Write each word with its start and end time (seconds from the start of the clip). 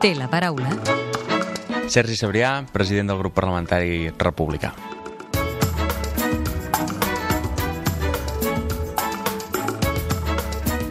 Té 0.00 0.14
la 0.14 0.28
paraula. 0.30 0.70
Sergi 1.90 2.14
Sabrià, 2.18 2.60
president 2.72 3.10
del 3.10 3.18
grup 3.22 3.34
parlamentari 3.34 4.10
republicà. 4.18 4.74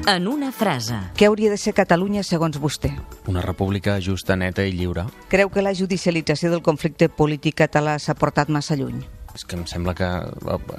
En 0.05 0.27
una 0.27 0.51
frase. 0.51 0.99
Què 1.17 1.25
hauria 1.25 1.49
de 1.49 1.57
ser 1.57 1.73
Catalunya 1.73 2.21
segons 2.23 2.59
vostè? 2.61 2.91
Una 3.25 3.41
república 3.41 3.95
justa, 3.97 4.35
neta 4.37 4.61
i 4.61 4.75
lliure. 4.75 5.07
Creu 5.33 5.49
que 5.49 5.65
la 5.65 5.73
judicialització 5.73 6.51
del 6.53 6.61
conflicte 6.61 7.09
polític 7.09 7.57
català 7.63 7.97
s'ha 7.97 8.13
portat 8.13 8.53
massa 8.53 8.77
lluny? 8.77 9.01
És 9.35 9.43
que 9.43 9.57
em 9.59 9.65
sembla 9.67 9.91
que 9.97 10.07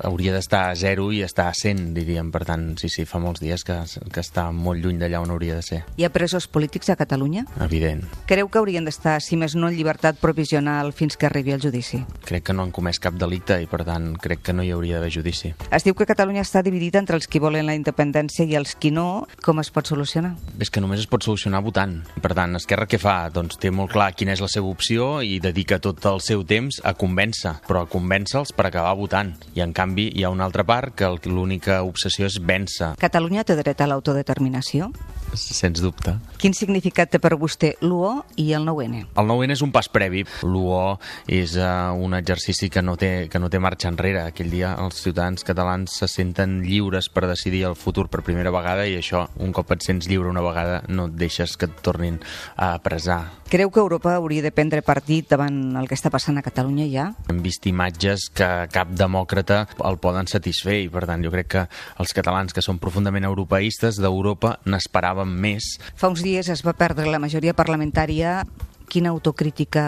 hauria 0.09 0.32
d'estar 0.32 0.70
a 0.70 0.77
zero 0.80 1.11
i 1.12 1.20
estar 1.20 1.50
a 1.50 1.55
100, 1.55 1.91
diríem. 1.96 2.30
Per 2.32 2.41
tant, 2.48 2.70
sí, 2.80 2.88
sí, 2.88 3.05
fa 3.05 3.20
molts 3.20 3.43
dies 3.45 3.62
que, 3.68 3.77
que 4.12 4.23
està 4.23 4.46
molt 4.56 4.80
lluny 4.80 4.96
d'allà 5.02 5.20
on 5.20 5.34
hauria 5.34 5.59
de 5.59 5.64
ser. 5.64 5.82
Hi 6.00 6.06
ha 6.06 6.12
presos 6.14 6.46
polítics 6.48 6.88
a 6.88 6.96
Catalunya? 6.96 7.45
Evident. 7.60 8.06
Creu 8.30 8.48
que 8.48 8.59
haurien 8.59 8.88
d'estar, 8.88 9.19
si 9.20 9.37
més 9.37 9.55
no, 9.59 9.69
en 9.69 9.77
llibertat 9.77 10.16
provisional 10.23 10.95
fins 10.96 11.19
que 11.20 11.29
arribi 11.29 11.52
el 11.52 11.60
judici? 11.60 12.01
Crec 12.24 12.46
que 12.48 12.56
no 12.56 12.65
han 12.65 12.73
comès 12.73 13.01
cap 13.02 13.19
delicte 13.20 13.59
i, 13.60 13.69
per 13.69 13.82
tant, 13.84 14.15
crec 14.24 14.41
que 14.48 14.57
no 14.57 14.65
hi 14.65 14.73
hauria 14.73 14.96
d'haver 14.96 15.12
judici. 15.18 15.52
Es 15.68 15.84
diu 15.84 15.93
que 15.98 16.09
Catalunya 16.09 16.46
està 16.46 16.65
dividida 16.65 17.02
entre 17.02 17.20
els 17.20 17.29
qui 17.29 17.43
volen 17.43 17.68
la 17.68 17.77
independència 17.77 18.48
i 18.48 18.57
els 18.57 18.73
qui 18.80 18.91
no. 18.91 19.27
Com 19.45 19.60
es 19.60 19.68
pot 19.70 19.93
solucionar? 19.93 20.32
És 20.65 20.73
que 20.73 20.80
només 20.80 21.04
es 21.04 21.10
pot 21.12 21.29
solucionar 21.29 21.60
votant. 21.60 21.98
Per 22.24 22.32
tant, 22.32 22.57
Esquerra 22.57 22.88
què 22.88 23.01
fa? 23.02 23.18
Doncs 23.29 23.60
té 23.60 23.68
molt 23.68 23.93
clar 23.93 24.15
quina 24.16 24.32
és 24.32 24.41
la 24.41 24.48
seva 24.48 24.73
opció 24.73 25.20
i 25.20 25.37
dedica 25.45 25.77
tot 25.82 26.01
el 26.09 26.24
seu 26.24 26.41
temps 26.48 26.80
a 26.80 26.96
convèncer, 26.96 27.59
però 27.68 27.84
a 27.84 27.91
convèncer 27.91 28.45
per 28.55 28.68
acabar 28.68 28.95
votant. 28.98 29.32
I, 29.55 29.62
en 29.64 29.73
canvi, 29.77 30.10
hi 30.14 30.24
ha 30.24 30.30
una 30.30 30.46
altra 30.46 30.64
part 30.66 30.95
que 30.96 31.09
l'única 31.27 31.82
obsessió 31.87 32.28
és 32.28 32.38
vèncer. 32.42 32.95
Catalunya 33.00 33.45
té 33.46 33.56
dret 33.59 33.80
a 33.80 33.88
l'autodeterminació? 33.91 34.91
Sens 35.37 35.82
dubte. 35.82 36.14
Quin 36.41 36.54
significat 36.54 37.10
té 37.12 37.18
per 37.20 37.34
vostè 37.37 37.74
l'UO 37.82 38.12
i 38.40 38.52
el 38.56 38.65
9-N? 38.68 39.02
El 39.18 39.29
9-N 39.29 39.56
és 39.56 39.62
un 39.65 39.73
pas 39.74 39.88
previ. 39.93 40.23
L'UO 40.46 40.96
és 41.29 41.56
uh, 41.59 41.93
un 41.93 42.15
exercici 42.16 42.71
que 42.73 42.82
no, 42.84 42.96
té, 43.01 43.29
que 43.32 43.40
no 43.43 43.51
té 43.52 43.60
marxa 43.60 43.90
enrere. 43.93 44.26
Aquell 44.30 44.52
dia 44.52 44.74
els 44.80 45.02
ciutadans 45.02 45.45
catalans 45.46 45.99
se 46.01 46.09
senten 46.10 46.60
lliures 46.65 47.10
per 47.12 47.26
decidir 47.28 47.65
el 47.71 47.76
futur 47.76 48.06
per 48.12 48.24
primera 48.26 48.54
vegada 48.54 48.87
i 48.88 48.96
això, 49.01 49.26
un 49.43 49.52
cop 49.56 49.74
et 49.74 49.84
sents 49.84 50.09
lliure 50.09 50.30
una 50.30 50.45
vegada, 50.45 50.82
no 50.88 51.10
et 51.10 51.18
deixes 51.18 51.56
que 51.59 51.68
et 51.68 51.82
tornin 51.84 52.21
a 52.56 52.76
presar. 52.82 53.24
Creu 53.46 53.71
que 53.71 53.78
Europa 53.78 54.16
hauria 54.16 54.43
de 54.43 54.51
prendre 54.51 54.82
partit 54.82 55.28
davant 55.30 55.76
el 55.78 55.87
que 55.87 55.95
està 55.95 56.10
passant 56.10 56.34
a 56.38 56.43
Catalunya 56.43 56.88
ja? 56.90 57.04
Hem 57.30 57.45
vist 57.45 57.66
imatges 57.71 58.26
que 58.37 58.48
cap 58.73 58.92
demòcrata 58.92 59.62
el 59.88 59.98
poden 60.02 60.29
satisfer 60.30 60.79
i, 60.84 60.90
per 60.92 61.06
tant, 61.09 61.24
jo 61.24 61.32
crec 61.32 61.51
que 61.54 61.65
els 62.02 62.15
catalans 62.16 62.52
que 62.52 62.65
són 62.65 62.80
profundament 62.82 63.24
europeistes 63.24 64.00
d'Europa 64.03 64.59
n'esperàvem 64.69 65.32
més. 65.47 65.76
Fa 65.97 66.12
uns 66.12 66.25
dies 66.25 66.53
es 66.53 66.65
va 66.66 66.76
perdre 66.76 67.09
la 67.10 67.22
majoria 67.22 67.56
parlamentària 67.56 68.43
quina 68.91 69.10
autocrítica 69.15 69.82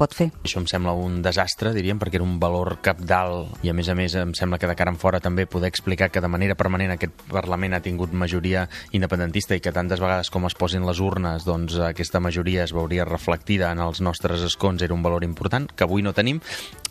pot 0.00 0.14
fer? 0.16 0.28
Això 0.44 0.60
em 0.62 0.66
sembla 0.70 0.94
un 0.96 1.20
desastre, 1.24 1.72
diríem, 1.76 2.00
perquè 2.00 2.18
era 2.18 2.26
un 2.26 2.38
valor 2.40 2.78
capdalt 2.84 3.62
i, 3.62 3.70
a 3.70 3.76
més 3.76 3.88
a 3.88 3.96
més, 3.98 4.16
em 4.18 4.34
sembla 4.36 4.58
que 4.60 4.70
de 4.70 4.76
cara 4.78 4.92
en 4.94 4.98
fora 5.00 5.20
també 5.24 5.46
poder 5.46 5.70
explicar 5.70 6.10
que 6.12 6.22
de 6.24 6.30
manera 6.30 6.56
permanent 6.58 6.94
aquest 6.96 7.26
Parlament 7.28 7.76
ha 7.76 7.82
tingut 7.84 8.14
majoria 8.16 8.66
independentista 8.96 9.56
i 9.56 9.62
que 9.64 9.74
tantes 9.74 10.00
vegades 10.00 10.32
com 10.32 10.48
es 10.48 10.56
posin 10.58 10.86
les 10.88 11.00
urnes, 11.04 11.46
doncs 11.46 11.78
aquesta 11.90 12.22
majoria 12.24 12.64
es 12.64 12.74
veuria 12.76 13.06
reflectida 13.08 13.72
en 13.72 13.82
els 13.84 14.02
nostres 14.04 14.42
escons 14.46 14.82
era 14.82 14.96
un 14.96 15.04
valor 15.04 15.26
important, 15.26 15.68
que 15.74 15.86
avui 15.86 16.02
no 16.02 16.16
tenim, 16.16 16.40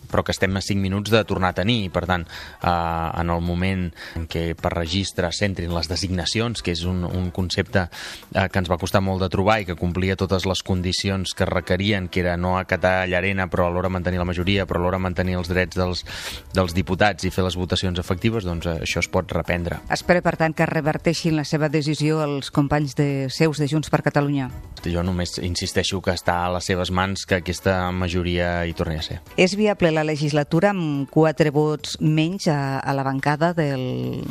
però 0.08 0.24
que 0.24 0.32
estem 0.32 0.56
a 0.56 0.64
5 0.64 0.82
minuts 0.82 1.12
de 1.12 1.24
tornar 1.28 1.52
a 1.52 1.58
tenir 1.58 1.78
i 1.86 1.90
per 1.94 2.06
tant 2.10 2.24
eh, 2.24 2.70
en 2.70 3.32
el 3.34 3.44
moment 3.44 3.88
en 4.16 4.28
què 4.32 4.56
per 4.60 4.74
registre 4.74 5.30
s'entrin 5.36 5.74
les 5.76 5.90
designacions 5.92 6.64
que 6.64 6.74
és 6.74 6.84
un, 6.88 7.04
un 7.06 7.30
concepte 7.36 7.88
eh, 7.88 8.48
que 8.48 8.62
ens 8.62 8.72
va 8.72 8.80
costar 8.80 9.04
molt 9.04 9.24
de 9.26 9.32
trobar 9.34 9.60
i 9.62 9.68
que 9.68 9.78
complia 9.80 10.18
totes 10.20 10.48
les 10.48 10.64
condicions 10.64 11.36
que 11.36 11.47
requerien 11.48 12.08
que 12.08 12.22
era 12.22 12.36
no 12.38 12.58
acatar 12.58 13.08
llarena 13.10 13.48
però 13.52 13.68
alhora 13.68 13.90
mantenir 13.90 14.20
la 14.20 14.28
majoria 14.28 14.66
però 14.68 14.82
alhora 14.82 15.00
mantenir 15.02 15.38
els 15.40 15.50
drets 15.50 15.78
dels, 15.78 16.04
dels 16.54 16.76
diputats 16.76 17.28
i 17.28 17.32
fer 17.34 17.46
les 17.48 17.58
votacions 17.58 18.00
efectives 18.00 18.46
doncs 18.48 18.68
eh, 18.68 18.78
això 18.86 19.02
es 19.04 19.10
pot 19.12 19.32
reprendre. 19.34 19.82
Espera 19.94 20.24
per 20.26 20.36
tant 20.40 20.56
que 20.58 20.68
reverteixin 20.70 21.38
la 21.38 21.46
seva 21.48 21.72
decisió 21.74 22.22
els 22.26 22.52
companys 22.52 22.96
de 22.98 23.10
seus 23.34 23.62
de 23.62 23.70
Junts 23.72 23.92
per 23.94 24.04
Catalunya. 24.06 24.50
Jo 24.88 25.04
només 25.04 25.38
insisteixo 25.44 26.02
que 26.04 26.14
està 26.16 26.40
a 26.46 26.52
les 26.54 26.68
seves 26.70 26.92
mans 26.92 27.26
que 27.28 27.42
aquesta 27.42 27.80
majoria 27.92 28.66
hi 28.68 28.76
torni 28.78 29.00
a 29.00 29.06
ser. 29.06 29.22
És 29.38 29.58
viable 29.60 29.92
la 29.92 30.06
legislatura 30.08 30.72
amb 30.76 31.10
quatre 31.12 31.52
vots 31.56 31.98
menys 32.02 32.48
a, 32.52 32.80
a 32.80 32.96
la 32.96 33.06
bancada 33.08 33.54
del, 33.58 34.24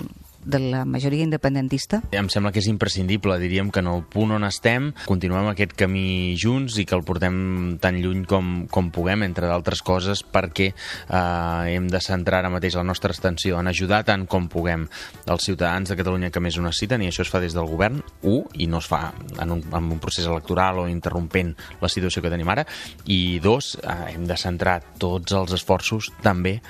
de 0.47 0.61
la 0.62 0.84
majoria 0.87 1.27
independentista? 1.27 2.01
Em 2.15 2.31
sembla 2.33 2.53
que 2.55 2.62
és 2.62 2.71
imprescindible. 2.71 3.37
Diríem 3.43 3.73
que 3.75 3.83
en 3.83 3.91
el 3.91 4.05
punt 4.09 4.33
on 4.37 4.47
estem 4.47 4.93
continuem 5.05 5.51
aquest 5.51 5.75
camí 5.77 6.37
junts 6.39 6.79
i 6.81 6.87
que 6.87 6.95
el 6.97 7.05
portem 7.07 7.77
tan 7.83 7.99
lluny 8.01 8.25
com, 8.31 8.53
com 8.73 8.91
puguem, 8.95 9.27
entre 9.27 9.51
d'altres 9.51 9.83
coses, 9.84 10.23
perquè 10.23 10.71
eh, 10.71 11.75
hem 11.75 11.91
de 11.91 12.01
centrar 12.01 12.41
ara 12.41 12.53
mateix 12.53 12.79
la 12.79 12.87
nostra 12.87 13.12
extensió 13.12 13.59
en 13.61 13.71
ajudar 13.73 14.05
tant 14.07 14.27
com 14.31 14.47
puguem 14.49 14.87
els 15.27 15.47
ciutadans 15.49 15.91
de 15.91 15.99
Catalunya 15.99 16.31
que 16.31 16.43
més 16.43 16.57
ho 16.57 16.65
necessiten, 16.65 17.03
i 17.03 17.11
això 17.11 17.27
es 17.27 17.33
fa 17.33 17.43
des 17.43 17.57
del 17.57 17.67
govern, 17.69 18.01
un, 18.23 18.45
i 18.55 18.69
no 18.71 18.78
es 18.78 18.89
fa 18.89 19.11
en 19.43 19.57
un, 19.57 19.63
en 19.67 19.91
un 19.97 20.01
procés 20.03 20.28
electoral 20.31 20.84
o 20.84 20.89
interrompent 20.89 21.55
la 21.83 21.91
situació 21.91 22.23
que 22.23 22.31
tenim 22.33 22.49
ara, 22.53 22.67
i 23.11 23.39
dos, 23.43 23.75
eh, 23.83 24.15
hem 24.15 24.27
de 24.28 24.39
centrar 24.39 24.78
tots 25.03 25.34
els 25.37 25.57
esforços 25.59 26.13
també 26.23 26.61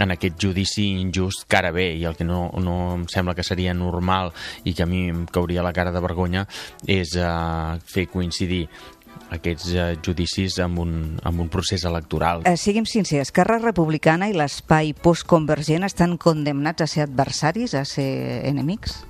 en 0.00 0.14
aquest 0.14 0.40
judici 0.40 0.88
injust 1.02 1.44
que 1.50 1.60
ara 1.60 1.72
ve, 1.74 1.90
i 1.98 2.04
el 2.08 2.16
que 2.16 2.24
no, 2.24 2.48
no 2.62 2.76
em 2.94 3.06
sembla 3.10 3.25
sembla 3.26 3.34
que 3.34 3.42
seria 3.42 3.74
normal 3.74 4.32
i 4.64 4.74
que 4.74 4.84
a 4.84 4.86
mi 4.86 5.08
em 5.10 5.26
cauria 5.26 5.64
la 5.64 5.74
cara 5.74 5.90
de 5.90 6.00
vergonya 6.00 6.46
és 6.86 7.16
eh, 7.18 7.26
fer 7.82 8.06
coincidir 8.06 8.68
aquests 9.34 9.72
eh, 9.74 9.86
judicis 9.98 10.60
amb 10.62 10.78
un, 10.78 10.92
amb 11.26 11.42
un 11.42 11.50
procés 11.50 11.82
electoral. 11.84 12.44
Eh, 12.46 12.54
siguem 12.56 12.86
sincers, 12.86 13.26
Esquerra 13.26 13.58
Republicana 13.58 14.30
i 14.30 14.36
l'espai 14.36 14.94
postconvergent 14.94 15.88
estan 15.88 16.16
condemnats 16.16 16.86
a 16.86 16.86
ser 16.86 17.06
adversaris, 17.08 17.74
a 17.74 17.84
ser 17.84 18.46
enemics? 18.46 19.00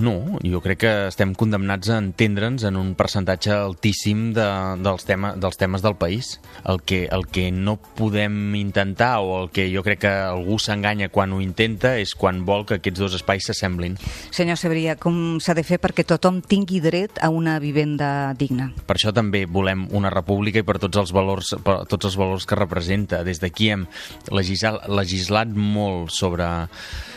No, 0.00 0.38
jo 0.40 0.62
crec 0.64 0.78
que 0.80 0.92
estem 1.10 1.34
condemnats 1.36 1.90
a 1.92 1.98
entendre'ns 2.00 2.64
en 2.64 2.78
un 2.80 2.94
percentatge 2.96 3.52
altíssim 3.52 4.30
de, 4.32 4.46
dels, 4.80 5.04
tema, 5.04 5.34
dels 5.36 5.60
temes 5.60 5.84
del 5.84 5.98
país. 6.00 6.38
El 6.64 6.80
que, 6.80 7.04
el 7.12 7.26
que 7.28 7.50
no 7.52 7.76
podem 7.76 8.54
intentar 8.56 9.18
o 9.20 9.42
el 9.42 9.50
que 9.52 9.68
jo 9.72 9.84
crec 9.84 10.02
que 10.06 10.14
algú 10.32 10.56
s'enganya 10.62 11.10
quan 11.12 11.36
ho 11.36 11.42
intenta 11.44 11.98
és 12.00 12.16
quan 12.16 12.40
vol 12.48 12.64
que 12.68 12.80
aquests 12.80 13.04
dos 13.04 13.18
espais 13.20 13.44
s'assemblin. 13.50 13.98
Senyor 14.32 14.56
Sebria, 14.56 14.96
com 14.96 15.38
s'ha 15.44 15.56
de 15.58 15.66
fer 15.66 15.80
perquè 15.82 16.06
tothom 16.08 16.40
tingui 16.40 16.80
dret 16.80 17.20
a 17.20 17.28
una 17.28 17.58
vivenda 17.60 18.32
digna? 18.38 18.70
Per 18.88 18.96
això 18.96 19.12
també 19.12 19.44
volem 19.44 19.86
una 19.92 20.10
república 20.14 20.62
i 20.62 20.66
per 20.66 20.80
tots 20.80 21.04
els 21.04 21.12
valors, 21.12 21.52
per 21.62 21.82
tots 21.90 22.08
els 22.08 22.16
valors 22.16 22.48
que 22.48 22.58
representa. 22.58 23.22
Des 23.28 23.44
d'aquí 23.44 23.72
hem 23.76 23.86
legislat, 24.32 24.88
legislat 24.88 25.52
molt 25.52 26.16
sobre 26.16 26.48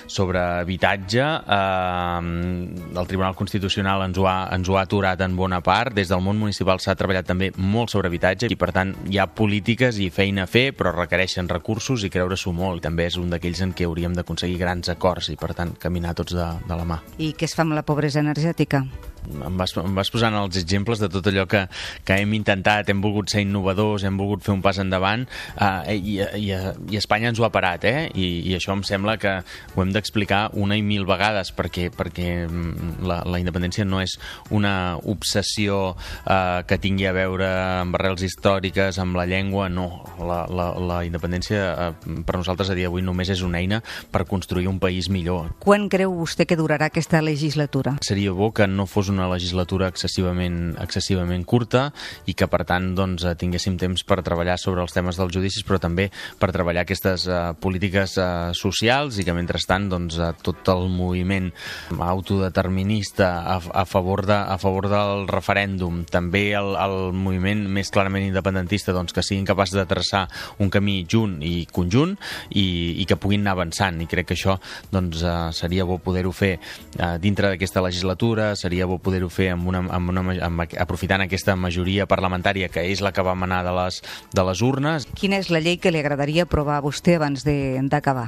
sobre 0.07 0.39
habitatge. 0.39 1.21
Eh, 1.21 2.64
el 2.95 3.07
Tribunal 3.07 3.35
Constitucional 3.35 4.03
ens 4.05 4.17
ho, 4.17 4.27
ha, 4.29 4.49
ens 4.55 4.69
ho 4.69 4.77
ha 4.77 4.85
aturat 4.85 5.21
en 5.25 5.35
bona 5.37 5.61
part. 5.65 5.95
Des 5.95 6.11
del 6.11 6.23
món 6.25 6.39
municipal 6.41 6.81
s'ha 6.83 6.97
treballat 6.99 7.27
també 7.29 7.51
molt 7.57 7.93
sobre 7.93 8.11
habitatge 8.11 8.49
i, 8.51 8.59
per 8.59 8.71
tant, 8.75 8.95
hi 9.11 9.19
ha 9.21 9.27
polítiques 9.31 9.99
i 10.01 10.11
feina 10.13 10.45
a 10.45 10.51
fer, 10.51 10.69
però 10.77 10.93
requereixen 10.95 11.49
recursos 11.51 12.05
i 12.05 12.11
creure-s'ho 12.13 12.53
molt. 12.55 12.83
També 12.85 13.09
és 13.09 13.19
un 13.21 13.33
d'aquells 13.33 13.63
en 13.65 13.73
què 13.75 13.89
hauríem 13.89 14.15
d'aconseguir 14.17 14.59
grans 14.61 14.91
acords 14.93 15.31
i, 15.33 15.39
per 15.39 15.53
tant, 15.57 15.75
caminar 15.79 16.15
tots 16.17 16.37
de, 16.37 16.47
de 16.67 16.77
la 16.77 16.87
mà. 16.87 17.01
I 17.17 17.33
què 17.37 17.49
es 17.49 17.57
fa 17.57 17.65
amb 17.65 17.77
la 17.77 17.85
pobresa 17.87 18.23
energètica? 18.23 18.85
Em 19.25 19.57
vas, 19.59 19.75
em 19.81 19.95
vas 19.97 20.11
posant 20.11 20.35
els 20.39 20.57
exemples 20.59 21.01
de 21.01 21.09
tot 21.11 21.27
allò 21.29 21.45
que, 21.49 21.65
que 22.07 22.17
hem 22.21 22.33
intentat, 22.37 22.89
hem 22.89 23.03
volgut 23.03 23.31
ser 23.31 23.45
innovadors, 23.45 24.05
hem 24.07 24.17
volgut 24.19 24.45
fer 24.45 24.55
un 24.55 24.63
pas 24.65 24.79
endavant 24.81 25.25
eh, 25.27 25.95
i, 25.95 26.17
i, 26.41 26.49
i 26.91 26.99
Espanya 26.99 27.31
ens 27.31 27.41
ho 27.41 27.47
ha 27.47 27.51
parat, 27.53 27.85
eh? 27.85 28.07
I, 28.15 28.27
i 28.49 28.55
això 28.57 28.73
em 28.75 28.83
sembla 28.87 29.17
que 29.21 29.37
ho 29.75 29.83
hem 29.83 29.93
d'explicar 29.95 30.49
una 30.57 30.77
i 30.79 30.83
mil 30.85 31.05
vegades 31.07 31.51
perquè, 31.55 31.89
perquè 31.93 32.29
mm, 32.47 33.05
la, 33.05 33.21
la 33.27 33.41
independència 33.41 33.85
no 33.85 34.01
és 34.03 34.17
una 34.55 34.97
obsessió 35.03 35.95
eh, 36.25 36.63
que 36.67 36.79
tingui 36.81 37.07
a 37.09 37.15
veure 37.15 37.49
amb 37.81 37.99
arrels 37.99 38.25
històriques, 38.25 38.99
amb 39.01 39.17
la 39.17 39.27
llengua, 39.29 39.69
no. 39.69 39.87
La, 40.25 40.43
la, 40.49 40.71
la 40.79 41.01
independència 41.07 41.63
eh, 41.71 41.91
per 42.25 42.39
nosaltres 42.39 42.71
a 42.71 42.77
dia 42.77 42.89
d'avui 42.95 43.03
només 43.05 43.29
és 43.33 43.41
una 43.45 43.59
eina 43.59 43.81
per 44.11 44.25
construir 44.29 44.69
un 44.69 44.79
país 44.79 45.09
millor. 45.09 45.51
Quan 45.63 45.89
creu 45.91 46.13
vostè 46.15 46.45
que 46.47 46.57
durarà 46.59 46.89
aquesta 46.91 47.21
legislatura? 47.21 47.97
Seria 48.05 48.33
bo 48.35 48.51
que 48.55 48.67
no 48.67 48.85
fos 48.87 49.09
una 49.09 49.14
legislatura 49.31 49.87
excessivament, 49.91 50.75
excessivament 50.81 51.45
curta 51.47 51.87
i 52.27 52.35
que, 52.37 52.47
per 52.51 52.63
tant, 52.67 52.91
doncs, 52.97 53.25
tinguéssim 53.39 53.77
temps 53.81 54.03
per 54.07 54.21
treballar 54.25 54.57
sobre 54.61 54.83
els 54.83 54.93
temes 54.95 55.17
dels 55.19 55.33
judicis, 55.33 55.63
però 55.67 55.79
també 55.81 56.09
per 56.39 56.51
treballar 56.55 56.83
aquestes 56.85 57.27
uh, 57.29 57.53
polítiques 57.61 58.17
uh, 58.19 58.51
socials 58.57 59.19
i 59.19 59.25
que, 59.27 59.35
mentrestant, 59.35 59.87
doncs, 59.91 60.19
uh, 60.19 60.31
tot 60.45 60.67
el 60.73 60.87
moviment 60.91 61.51
autodeterminista 61.95 63.31
a, 63.55 63.57
a, 63.81 63.85
favor, 63.89 64.25
de, 64.27 64.35
a 64.35 64.57
favor 64.61 64.89
del 64.91 65.25
referèndum, 65.31 66.03
també 66.09 66.49
el, 66.57 66.73
el 66.79 66.97
moviment 67.15 67.65
més 67.71 67.91
clarament 67.93 68.27
independentista, 68.27 68.93
doncs, 68.95 69.15
que 69.15 69.23
siguin 69.25 69.47
capaços 69.47 69.79
de 69.79 69.87
traçar 69.89 70.25
un 70.59 70.71
camí 70.73 71.01
junt 71.09 71.39
i 71.45 71.65
conjunt 71.71 72.15
i, 72.51 72.65
i 73.01 73.07
que 73.07 73.19
puguin 73.19 73.45
anar 73.45 73.55
avançant. 73.59 74.01
I 74.01 74.09
crec 74.11 74.29
que 74.31 74.37
això 74.37 74.57
doncs, 74.91 75.23
uh, 75.23 75.49
seria 75.55 75.85
bo 75.87 75.99
poder-ho 76.03 76.33
fer 76.35 76.55
uh, 76.57 77.15
dintre 77.21 77.51
d'aquesta 77.51 77.83
legislatura, 77.85 78.53
seria 78.59 78.87
bo 78.89 78.99
poder-ho 79.05 79.29
fer 79.29 79.51
amb 79.53 79.69
una, 79.69 79.83
amb 79.93 80.11
una, 80.11 80.23
amb, 80.45 80.65
aprofitant 80.81 81.23
aquesta 81.25 81.55
majoria 81.59 82.07
parlamentària 82.09 82.69
que 82.73 82.83
és 82.89 83.03
la 83.05 83.13
que 83.15 83.23
va 83.25 83.35
manar 83.37 83.61
de 83.65 83.73
les, 83.77 84.01
de 84.33 84.45
les 84.47 84.61
urnes. 84.65 85.07
Quina 85.17 85.39
és 85.41 85.51
la 85.53 85.61
llei 85.63 85.77
que 85.81 85.93
li 85.93 86.01
agradaria 86.01 86.45
aprovar 86.45 86.79
a 86.79 86.85
vostè 86.85 87.17
abans 87.19 87.45
d'acabar? 87.45 88.27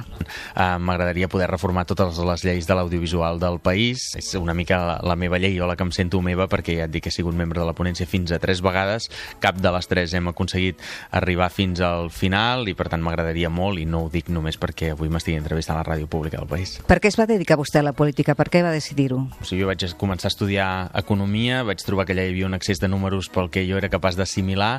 Uh, 0.54 0.78
M'agradaria 0.78 1.30
poder 1.30 1.50
reformar 1.50 1.86
totes 1.88 2.18
les 2.22 2.44
lleis 2.46 2.68
de 2.68 2.76
l'audiovisual 2.78 3.40
del 3.42 3.58
país. 3.62 4.08
És 4.18 4.32
una 4.38 4.54
mica 4.54 4.78
la, 4.84 4.96
la 5.02 5.18
meva 5.18 5.40
llei 5.42 5.58
o 5.60 5.66
la 5.68 5.76
que 5.76 5.86
em 5.86 5.92
sento 5.94 6.22
meva 6.24 6.48
perquè 6.50 6.78
ja 6.78 6.88
et 6.88 6.94
dic 6.94 7.06
que 7.06 7.12
he 7.12 7.16
sigut 7.16 7.36
membre 7.36 7.60
de 7.60 7.66
la 7.68 7.76
ponència 7.76 8.08
fins 8.08 8.32
a 8.32 8.40
tres 8.42 8.62
vegades. 8.64 9.08
Cap 9.42 9.58
de 9.58 9.72
les 9.74 9.90
tres 9.90 10.14
hem 10.14 10.30
aconseguit 10.30 10.80
arribar 11.10 11.50
fins 11.54 11.82
al 11.84 12.12
final 12.14 12.68
i 12.70 12.76
per 12.78 12.88
tant 12.92 13.02
m'agradaria 13.04 13.50
molt 13.50 13.82
i 13.82 13.86
no 13.88 14.06
ho 14.06 14.12
dic 14.12 14.30
només 14.32 14.58
perquè 14.60 14.92
avui 14.94 15.10
m'estigui 15.12 15.38
entrevistant 15.40 15.78
a 15.78 15.82
la 15.82 15.88
ràdio 15.92 16.08
pública 16.10 16.40
del 16.40 16.50
país. 16.50 16.78
Per 16.86 17.00
què 17.02 17.10
es 17.10 17.18
va 17.18 17.28
dedicar 17.28 17.58
vostè 17.60 17.82
a 17.82 17.86
la 17.86 17.94
política? 17.96 18.36
Per 18.38 18.48
què 18.52 18.62
va 18.64 18.74
decidir-ho? 18.74 19.24
O 19.40 19.44
sigui, 19.48 19.62
jo 19.64 19.70
vaig 19.70 19.84
començar 19.98 20.28
a 20.28 20.34
estudiar 20.34 20.67
economia, 20.98 21.62
vaig 21.66 21.82
trobar 21.84 22.06
que 22.06 22.14
allà 22.16 22.26
hi 22.26 22.32
havia 22.32 22.48
un 22.48 22.56
excés 22.56 22.80
de 22.82 22.90
números 22.90 23.30
pel 23.32 23.50
que 23.52 23.64
jo 23.68 23.78
era 23.80 23.90
capaç 23.92 24.18
d'assimilar 24.18 24.70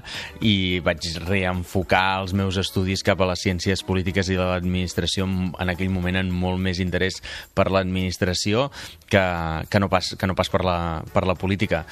i 0.45 0.79
vaig 0.85 1.09
reenfocar 1.25 2.21
els 2.21 2.35
meus 2.37 2.59
estudis 2.61 3.03
cap 3.05 3.21
a 3.21 3.29
les 3.31 3.43
ciències 3.45 3.83
polítiques 3.85 4.29
i 4.29 4.37
de 4.39 4.45
l'administració 4.45 5.27
en 5.27 5.73
aquell 5.73 5.93
moment 5.93 6.19
en 6.19 6.31
molt 6.31 6.61
més 6.61 6.81
interès 6.83 7.21
per 7.55 7.69
l'administració 7.71 8.69
que, 9.09 9.23
que, 9.69 9.79
no 9.79 9.89
pas, 9.91 10.15
que 10.15 10.29
no 10.29 10.37
pas 10.37 10.49
per 10.49 10.63
la, 10.65 10.79
per 11.13 11.25
la 11.27 11.37
política 11.39 11.85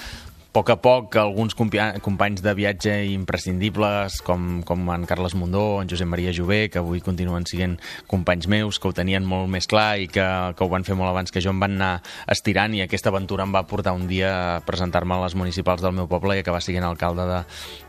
poc 0.58 0.72
a 0.74 0.76
poc 0.82 1.14
alguns 1.22 1.54
companys 1.54 2.42
de 2.42 2.52
viatge 2.58 2.94
imprescindibles 3.12 4.16
com, 4.26 4.64
com 4.66 4.88
en 4.90 5.04
Carles 5.06 5.36
Mundó, 5.38 5.84
en 5.84 5.90
Josep 5.92 6.10
Maria 6.10 6.32
Jové, 6.34 6.64
que 6.74 6.80
avui 6.82 6.98
continuen 7.06 7.46
sent 7.46 7.76
companys 8.10 8.48
meus, 8.50 8.80
que 8.82 8.90
ho 8.90 8.94
tenien 8.96 9.22
molt 9.22 9.52
més 9.54 9.70
clar 9.70 10.00
i 10.02 10.08
que, 10.10 10.26
que 10.58 10.66
ho 10.66 10.70
van 10.72 10.88
fer 10.88 10.98
molt 10.98 11.12
abans 11.12 11.30
que 11.30 11.44
jo, 11.46 11.54
em 11.54 11.62
van 11.62 11.76
anar 11.78 11.92
estirant 12.34 12.74
i 12.74 12.82
aquesta 12.82 13.14
aventura 13.14 13.46
em 13.46 13.54
va 13.54 13.68
portar 13.70 13.94
un 13.94 14.08
dia 14.10 14.32
a 14.32 14.58
presentar-me 14.66 15.14
a 15.14 15.20
les 15.28 15.38
municipals 15.38 15.86
del 15.86 15.94
meu 15.94 16.10
poble 16.10 16.40
i 16.40 16.42
acabar 16.42 16.64
sent 16.66 16.82
alcalde 16.88 17.28
de, 17.30 17.44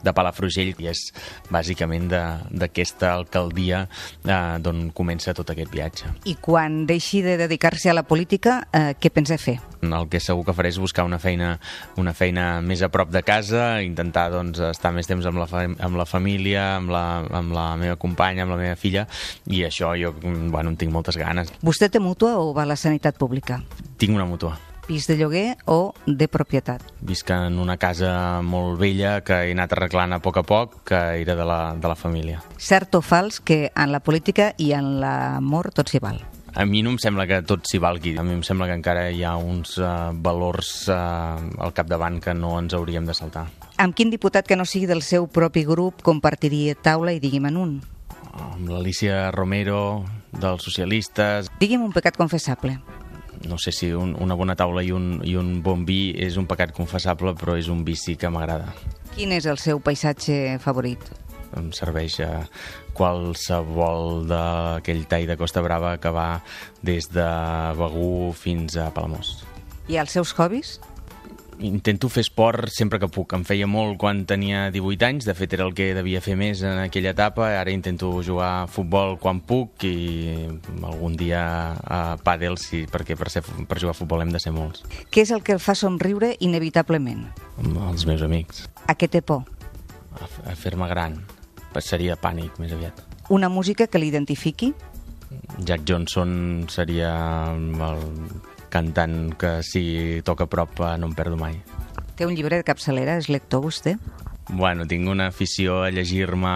de 0.04 0.16
Palafrugell 0.20 0.74
i 0.76 0.90
és 0.92 1.06
bàsicament 1.48 2.12
d'aquesta 2.12 3.14
alcaldia 3.14 3.86
eh, 4.28 4.58
d'on 4.60 4.90
comença 4.92 5.32
tot 5.32 5.56
aquest 5.56 5.72
viatge. 5.72 6.12
I 6.28 6.36
quan 6.36 6.82
deixi 6.90 7.24
de 7.24 7.40
dedicar-se 7.40 7.88
a 7.88 7.96
la 7.96 8.04
política, 8.04 8.60
eh, 8.76 8.92
què 9.00 9.14
pensa 9.14 9.40
fer? 9.40 9.56
El 9.82 10.08
que 10.10 10.20
segur 10.22 10.44
que 10.46 10.54
faré 10.56 10.72
és 10.72 10.78
buscar 10.80 11.04
una 11.06 11.20
feina, 11.22 11.54
una 12.00 12.14
feina 12.16 12.60
més 12.64 12.82
a 12.82 12.90
prop 12.92 13.12
de 13.14 13.22
casa, 13.26 13.80
intentar 13.84 14.28
doncs, 14.34 14.60
estar 14.70 14.92
més 14.94 15.08
temps 15.10 15.26
amb 15.28 15.42
la, 15.42 15.48
amb 15.78 15.98
la 15.98 16.06
família, 16.08 16.76
amb 16.76 16.92
la, 16.94 17.04
amb 17.40 17.54
la 17.54 17.68
meva 17.80 17.98
companya, 18.00 18.44
amb 18.46 18.56
la 18.56 18.62
meva 18.62 18.78
filla, 18.78 19.06
i 19.46 19.64
això 19.66 19.94
jo 19.98 20.14
bueno, 20.22 20.70
en 20.70 20.78
tinc 20.80 20.92
moltes 20.94 21.18
ganes. 21.20 21.52
Vostè 21.62 21.90
té 21.92 22.02
mútua 22.02 22.38
o 22.40 22.52
va 22.56 22.66
a 22.66 22.72
la 22.72 22.78
sanitat 22.78 23.18
pública? 23.18 23.62
Tinc 23.98 24.16
una 24.16 24.26
mútua. 24.28 24.56
Pis 24.88 25.04
de 25.04 25.18
lloguer 25.18 25.58
o 25.68 25.92
de 26.06 26.30
propietat? 26.32 26.80
Visc 27.04 27.28
en 27.34 27.58
una 27.60 27.76
casa 27.76 28.40
molt 28.40 28.78
vella 28.80 29.18
que 29.20 29.42
he 29.44 29.52
anat 29.52 29.74
arreglant 29.76 30.16
a 30.16 30.20
poc 30.24 30.40
a 30.40 30.44
poc, 30.48 30.78
que 30.88 31.02
era 31.20 31.36
de 31.36 31.44
la, 31.44 31.58
de 31.76 31.92
la 31.92 31.98
família. 31.98 32.40
Cert 32.56 32.96
o 32.96 33.02
fals 33.04 33.42
que 33.44 33.66
en 33.68 33.92
la 33.92 34.00
política 34.00 34.54
i 34.56 34.72
en 34.72 34.94
l'amor 35.02 35.74
tot 35.76 35.92
s'hi 35.92 36.00
val? 36.00 36.24
A 36.54 36.64
mi 36.64 36.82
no 36.82 36.90
em 36.90 36.98
sembla 36.98 37.26
que 37.28 37.40
tot 37.46 37.66
s'hi 37.68 37.80
valgui. 37.82 38.16
A 38.18 38.24
mi 38.24 38.34
em 38.36 38.42
sembla 38.46 38.66
que 38.70 38.76
encara 38.78 39.08
hi 39.12 39.22
ha 39.24 39.36
uns 39.36 39.76
uh, 39.78 40.10
valors 40.12 40.88
uh, 40.88 41.36
al 41.60 41.74
capdavant 41.76 42.18
que 42.24 42.34
no 42.34 42.56
ens 42.58 42.74
hauríem 42.74 43.06
de 43.06 43.14
saltar. 43.14 43.46
Amb 43.78 43.94
quin 43.94 44.10
diputat 44.10 44.48
que 44.48 44.56
no 44.56 44.66
sigui 44.66 44.88
del 44.90 45.04
seu 45.06 45.28
propi 45.28 45.62
grup 45.68 46.02
compartiria 46.02 46.74
taula 46.74 47.14
i 47.14 47.20
digui'm 47.22 47.50
en 47.52 47.60
un? 47.60 47.74
Amb 48.38 48.70
l'Alicia 48.70 49.28
Romero, 49.34 50.04
dels 50.32 50.64
socialistes. 50.64 51.52
Digui'm 51.60 51.84
un 51.84 51.94
pecat 51.94 52.16
confessable. 52.16 52.78
No 53.46 53.58
sé 53.58 53.70
si 53.70 53.92
un, 53.94 54.16
una 54.18 54.34
bona 54.34 54.56
taula 54.58 54.82
i 54.82 54.90
un, 54.90 55.20
i 55.22 55.36
un 55.38 55.60
bon 55.62 55.84
vi 55.86 56.10
és 56.18 56.40
un 56.40 56.48
pecat 56.50 56.74
confessable, 56.74 57.36
però 57.38 57.54
és 57.58 57.68
un 57.70 57.84
vici 57.86 58.16
que 58.18 58.30
m'agrada. 58.34 58.72
Quin 59.14 59.30
és 59.36 59.46
el 59.46 59.60
seu 59.62 59.78
paisatge 59.82 60.58
favorit? 60.62 61.02
Em 61.56 61.70
serveix 61.76 62.18
a 62.24 62.32
qualsevol 62.98 64.26
d'aquell 64.28 65.06
tall 65.08 65.28
de 65.30 65.38
Costa 65.38 65.62
Brava 65.62 65.96
que 66.02 66.12
va 66.12 66.42
des 66.82 67.10
de 67.14 67.28
Begú 67.78 68.34
fins 68.36 68.76
a 68.76 68.90
Palamós. 68.94 69.38
I 69.88 69.96
els 70.02 70.12
seus 70.12 70.34
hobbies? 70.36 70.78
Intento 71.58 72.06
fer 72.06 72.22
esport 72.22 72.70
sempre 72.70 73.00
que 73.02 73.08
puc. 73.10 73.32
Em 73.34 73.42
feia 73.42 73.66
molt 73.66 73.96
quan 73.98 74.20
tenia 74.30 74.68
18 74.70 75.06
anys, 75.08 75.26
de 75.26 75.34
fet 75.34 75.56
era 75.56 75.64
el 75.66 75.72
que 75.74 75.88
devia 75.96 76.20
fer 76.22 76.36
més 76.38 76.60
en 76.62 76.78
aquella 76.84 77.10
etapa. 77.16 77.48
Ara 77.58 77.72
intento 77.74 78.12
jugar 78.22 78.50
a 78.60 78.68
futbol 78.70 79.16
quan 79.18 79.40
puc 79.42 79.82
i 79.88 80.46
algun 80.86 81.16
dia 81.18 81.42
a 81.82 82.02
pàdel, 82.22 82.60
sí, 82.62 82.84
perquè 82.90 83.16
per, 83.18 83.30
ser, 83.34 83.42
per 83.42 83.80
jugar 83.80 83.96
a 83.96 83.98
futbol 83.98 84.22
hem 84.22 84.34
de 84.34 84.42
ser 84.42 84.54
molts. 84.54 84.84
Què 85.10 85.24
és 85.26 85.34
el 85.34 85.42
que 85.42 85.56
el 85.56 85.62
fa 85.62 85.74
somriure 85.78 86.36
inevitablement? 86.38 87.26
Els 87.64 88.06
meus 88.06 88.22
amics. 88.22 88.68
A 88.86 88.94
què 88.94 89.10
té 89.10 89.24
por? 89.24 89.42
A, 90.14 90.30
a 90.52 90.54
fer-me 90.58 90.86
gran 90.90 91.18
seria 91.84 92.16
pànic, 92.16 92.58
més 92.58 92.72
aviat. 92.72 93.02
Una 93.30 93.48
música 93.48 93.86
que 93.86 94.00
l'identifiqui? 94.00 94.72
Jack 95.60 95.84
Johnson 95.84 96.66
seria 96.72 97.12
el 97.52 98.04
cantant 98.72 99.34
que 99.38 99.58
si 99.64 100.22
toca 100.24 100.44
a 100.44 100.50
prop 100.50 100.80
no 101.00 101.10
em 101.10 101.14
perdo 101.16 101.36
mai. 101.40 101.58
Té 102.16 102.26
un 102.26 102.34
llibre 102.34 102.58
de 102.58 102.66
capçalera? 102.66 103.18
És 103.20 103.28
lector 103.28 103.62
vostè? 103.64 103.96
Bueno, 104.48 104.86
tinc 104.88 105.04
una 105.12 105.26
afició 105.28 105.82
a 105.84 105.90
llegir-me 105.92 106.52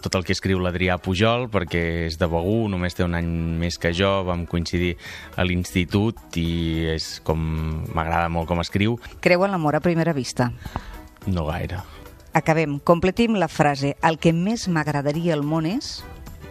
tot 0.00 0.16
el 0.16 0.24
que 0.24 0.32
escriu 0.32 0.58
l'Adrià 0.64 0.96
Pujol, 0.96 1.50
perquè 1.52 1.82
és 2.06 2.16
de 2.16 2.28
Begú, 2.32 2.64
només 2.72 2.96
té 2.96 3.04
un 3.04 3.14
any 3.18 3.28
més 3.60 3.76
que 3.76 3.92
jo, 3.92 4.24
vam 4.24 4.46
coincidir 4.48 4.94
a 5.36 5.44
l'institut 5.44 6.40
i 6.40 6.88
és 6.96 7.12
com 7.22 7.44
m'agrada 7.92 8.32
molt 8.32 8.48
com 8.48 8.64
escriu. 8.64 8.96
Creu 9.20 9.44
en 9.44 9.52
l'amor 9.52 9.76
a 9.76 9.84
primera 9.84 10.16
vista? 10.16 10.48
No 11.28 11.44
gaire. 11.52 11.84
Acabem. 12.32 12.78
Completim 12.78 13.34
la 13.34 13.48
frase. 13.48 13.96
El 14.02 14.18
que 14.18 14.32
més 14.32 14.68
m'agradaria 14.68 15.34
al 15.34 15.44
món 15.46 15.66
és... 15.66 16.00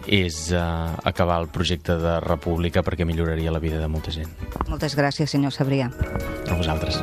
És 0.10 0.48
uh, 0.56 0.96
acabar 1.06 1.38
el 1.44 1.50
projecte 1.54 1.98
de 2.00 2.16
república 2.24 2.81
perquè 2.81 3.06
milloraria 3.06 3.52
la 3.52 3.60
vida 3.62 3.78
de 3.78 3.88
molta 3.92 4.14
gent. 4.16 4.31
Moltes 4.72 4.96
gràcies, 4.98 5.30
senyor 5.30 5.54
Sabrià. 5.54 5.92
A 6.50 6.56
vosaltres. 6.56 6.98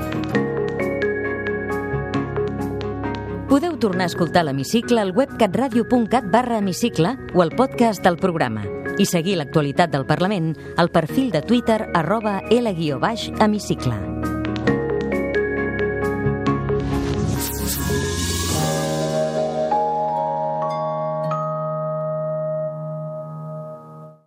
Podeu 3.46 3.76
tornar 3.78 4.08
a 4.08 4.10
escoltar 4.10 4.42
l'Hemicicle 4.44 5.00
al 5.00 5.14
web 5.16 5.36
catradio.cat 5.38 6.26
barra 6.32 6.58
hemicicle 6.58 7.14
o 7.32 7.44
al 7.44 7.54
podcast 7.54 8.02
del 8.02 8.18
programa 8.18 8.66
i 8.98 9.06
seguir 9.06 9.36
l'actualitat 9.38 9.92
del 9.92 10.06
Parlament 10.08 10.54
al 10.76 10.90
perfil 10.90 11.30
de 11.30 11.44
Twitter 11.44 11.86
arroba 11.94 12.40
L-hemicicle. 12.50 14.35